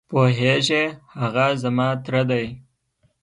[0.09, 0.83] پوهېږې؟
[1.21, 2.45] هغه زما تره دی.